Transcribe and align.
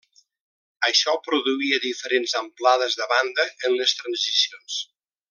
Això 0.87 1.13
produïa 1.27 1.79
diferents 1.85 2.33
amplades 2.41 2.97
de 3.03 3.09
banda 3.15 3.47
en 3.69 3.77
les 3.83 3.95
transicions. 4.01 4.81